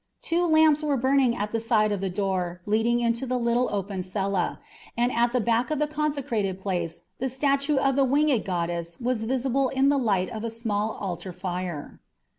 Two 0.23 0.47
lamps 0.47 0.81
were 0.81 0.97
burning 0.97 1.35
at 1.35 1.51
the 1.51 1.59
side 1.59 1.91
of 1.91 2.01
the 2.01 2.09
door 2.09 2.59
leading 2.65 3.01
into 3.01 3.27
the 3.27 3.37
little 3.37 3.69
open 3.71 4.01
cella, 4.01 4.59
and 4.97 5.11
at 5.11 5.31
the 5.31 5.39
back 5.39 5.69
of 5.69 5.77
the 5.77 5.85
consecrated 5.85 6.59
place 6.59 7.03
the 7.19 7.29
statue 7.29 7.77
of 7.77 7.95
the 7.95 8.03
winged 8.03 8.43
goddess 8.43 8.99
was 8.99 9.25
visible 9.25 9.69
in 9.69 9.89
the 9.89 9.99
light 9.99 10.29
of 10.31 10.43
a 10.43 10.49
small 10.49 10.93
altar 10.93 11.31
fire. 11.31 11.99